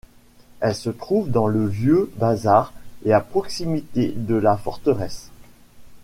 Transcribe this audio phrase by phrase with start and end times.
[0.61, 2.73] Elle se trouve dans le vieux bazar
[3.05, 5.29] et à proximité de la forteresse.